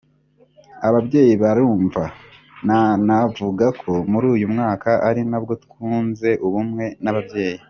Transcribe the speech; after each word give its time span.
Ababyeyi 0.87 1.33
barabyumva 1.41 2.03
nanavuga 2.65 3.65
ko 3.81 3.91
muri 4.11 4.25
uyu 4.35 4.47
mwaka 4.53 4.89
ari 5.07 5.21
nabwo 5.29 5.53
twunze 5.63 6.29
ubumwe 6.47 6.85
n’ababyeyi 7.03 7.59